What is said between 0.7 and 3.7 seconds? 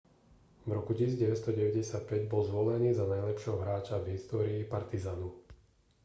roku 1995 bol zvolený za najlepšieho